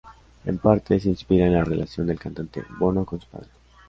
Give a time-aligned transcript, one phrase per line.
[0.45, 3.49] En parte, se inspira en la relación del cantante Bono con su padre.